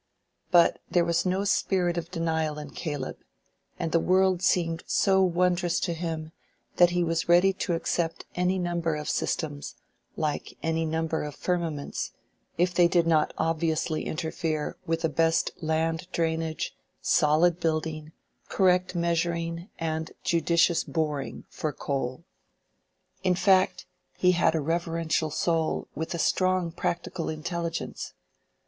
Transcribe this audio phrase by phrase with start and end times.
[0.49, 3.17] But there was no spirit of denial in Caleb,
[3.77, 6.31] and the world seemed so wondrous to him
[6.77, 9.75] that he was ready to accept any number of systems,
[10.15, 12.13] like any number of firmaments,
[12.57, 18.11] if they did not obviously interfere with the best land drainage, solid building,
[18.49, 22.23] correct measuring, and judicious boring (for coal).
[23.23, 23.85] In fact,
[24.17, 28.15] he had a reverential soul with a strong practical intelligence.